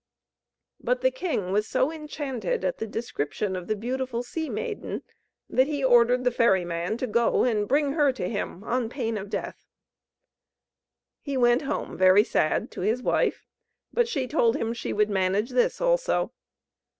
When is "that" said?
5.47-5.67